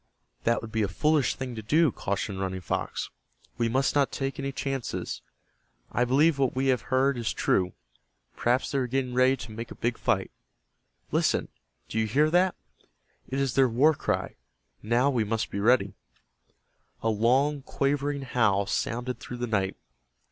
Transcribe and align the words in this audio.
"That 0.45 0.63
would 0.63 0.71
be 0.71 0.81
a 0.81 0.87
foolish 0.87 1.35
thing 1.35 1.53
to 1.53 1.61
do," 1.61 1.91
cautioned 1.91 2.39
Running 2.39 2.59
Fox. 2.61 3.11
"We 3.59 3.69
must 3.69 3.93
not 3.93 4.11
take 4.11 4.39
any 4.39 4.51
chances. 4.51 5.21
I 5.91 6.05
believe 6.05 6.39
what 6.39 6.55
we 6.55 6.69
have 6.73 6.81
heard 6.89 7.19
is 7.19 7.31
true. 7.31 7.73
Perhaps 8.35 8.71
they 8.71 8.79
are 8.79 8.87
getting 8.87 9.13
ready 9.13 9.37
to 9.37 9.51
make 9.51 9.69
a 9.69 9.75
big 9.75 9.99
fight. 9.99 10.31
Listen. 11.11 11.49
Do 11.87 11.99
you 11.99 12.07
hear 12.07 12.31
that? 12.31 12.55
It 13.29 13.37
is 13.39 13.53
their 13.53 13.69
war 13.69 13.93
cry. 13.93 14.37
Now 14.81 15.11
we 15.11 15.23
must 15.23 15.51
be 15.51 15.59
ready." 15.59 15.93
A 17.03 17.09
long, 17.09 17.61
quavering 17.61 18.23
howl 18.23 18.65
sounded 18.65 19.19
through 19.19 19.37
the 19.37 19.45
night. 19.45 19.75